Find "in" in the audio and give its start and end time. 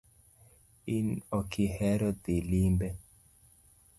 0.93-1.09